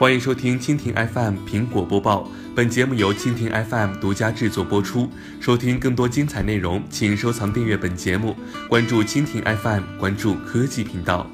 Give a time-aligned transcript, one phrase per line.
[0.00, 2.26] 欢迎收听蜻蜓 FM 苹果播报。
[2.56, 5.06] 本节目由蜻蜓 FM 独家制作播出。
[5.42, 8.34] 收听更多精彩内容，请收藏订阅本节目，
[8.66, 11.26] 关注蜻蜓 FM，关注科技频道。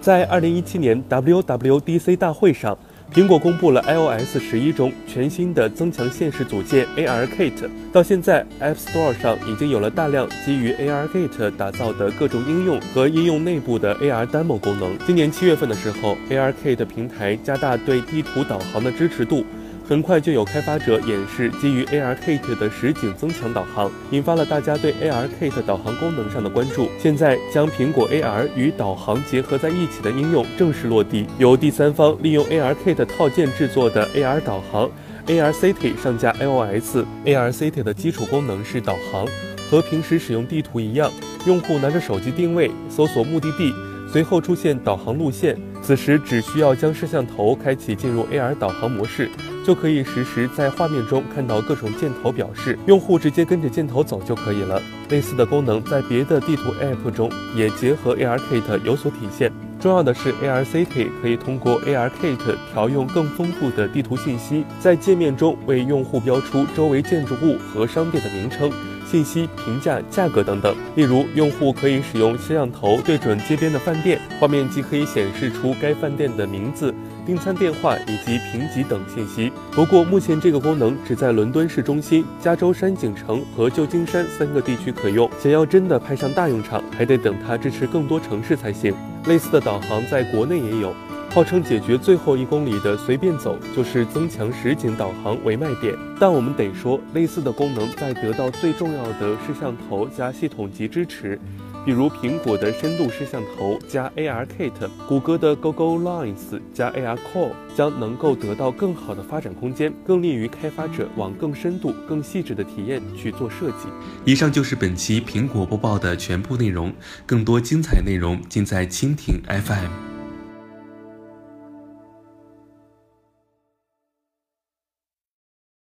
[0.00, 2.78] 在二零一七年 WWDC 大会上。
[3.12, 7.68] 苹果公布了 iOS 十一中全新的增强现实组件 ARKit。
[7.92, 14.96] 到现在，App Store 上已经有了大量基于 ARKit 打造的各种应用和应用内部的 AR demo 功能。
[15.06, 19.44] 今年七月份的时候，ARKit 平台加大对地图导航的支持度。
[19.84, 26.88] 很快就有开发者演示基于 ARKit 的实景增强导航，引发了大家对 ARKit 导航功能上的关注。
[26.98, 34.88] 现在将苹果 AR 与导航结合在一起的应用正式落地，由第三方利用 ARKit 套件制作的 AR 导航
[35.26, 36.98] AR City 上架 iOS。
[37.26, 39.26] AR City 的基础功能是导航，
[39.68, 41.10] 和平时使用地图一样，
[41.44, 43.74] 用户拿着手机定位，搜索目的地。
[44.12, 49.30] 随后出现导航路线，此时只需要将摄像头开启进入 AR 导航模式，
[49.64, 54.78] 就可以实时在画面中看到各种箭头表示，用户直接跟着箭头走就可以了。
[55.08, 59.50] 类似的功能在别的地图 App 中也结合 ARKit 有所体现。
[59.80, 68.70] 重要的是，AR City 可以通过 ARKit 调用更丰富的地图信息，在界面中为用户标出周围建筑物和商店的名称。
[69.12, 70.74] 信息、评价、价格等等。
[70.96, 76.94] 例如，用户可以使用摄像头对准街边的饭店，画面即可以显示出该饭店的名字、
[77.26, 79.52] 订餐电话以及评级等信息。
[79.72, 85.28] 不过，目前这个功能只在伦敦市中心、加州山景城和旧金山三个地区可用。
[85.38, 88.94] 想要真的派上大用场，还得等它支持更多城市才行。
[89.26, 90.94] 类似的导航在国内也有。
[91.34, 101.40] 号称解决最后一公里的随便走就是增强实景导航为卖点，但我们得说，类似的功能在得到最重要的摄像头加系统级支持，
[101.86, 104.72] 比如苹果的深度摄像头加 ARKit，
[105.08, 113.88] 谷歌的 Google Lens 加 AR Core，将能够得到更好的发展空间，更利于开发者往更深度、更细致的体验去做设计。
[114.26, 116.92] 以上就是本期苹果播报的全部内容，
[117.24, 120.11] 更多精彩内容尽在蜻蜓 FM。